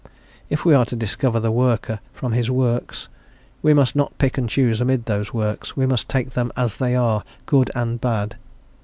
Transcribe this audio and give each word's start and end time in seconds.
If 0.49 0.65
we 0.65 0.73
are 0.73 0.85
to 0.85 0.95
discover 0.95 1.39
the 1.39 1.51
Worker 1.51 1.99
from 2.11 2.31
his 2.31 2.49
works 2.49 3.07
we 3.61 3.71
must 3.71 3.95
not 3.95 4.17
pick 4.17 4.35
and 4.35 4.49
choose 4.49 4.81
amid 4.81 5.05
those 5.05 5.31
works; 5.31 5.77
we 5.77 5.85
must 5.85 6.09
take 6.09 6.31
them 6.31 6.51
as 6.57 6.77
they 6.77 6.95
are, 6.95 7.21
"good" 7.45 7.69
and 7.75 8.01
"bad." 8.01 8.35